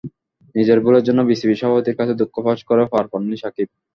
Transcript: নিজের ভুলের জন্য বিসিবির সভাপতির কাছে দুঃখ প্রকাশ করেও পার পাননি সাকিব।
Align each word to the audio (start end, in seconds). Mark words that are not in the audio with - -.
নিজের 0.55 0.79
ভুলের 0.83 1.05
জন্য 1.07 1.19
বিসিবির 1.29 1.59
সভাপতির 1.61 1.97
কাছে 1.99 2.13
দুঃখ 2.15 2.33
প্রকাশ 2.35 2.59
করেও 2.69 2.91
পার 2.93 3.05
পাননি 3.11 3.37
সাকিব। 3.39 3.67